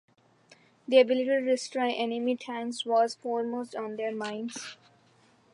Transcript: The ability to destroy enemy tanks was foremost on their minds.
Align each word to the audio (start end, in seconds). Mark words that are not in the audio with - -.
The 0.87 0.99
ability 0.99 1.27
to 1.27 1.41
destroy 1.45 1.93
enemy 1.95 2.35
tanks 2.35 2.87
was 2.87 3.13
foremost 3.13 3.75
on 3.75 3.97
their 3.97 4.11
minds. 4.11 4.75